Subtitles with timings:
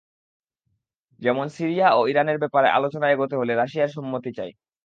[1.21, 4.51] যেমন, সিরিয়া ও ইরানের ব্যাপারে আলোচনা এগোতে হলে রাশিয়ার সম্মতি চাই।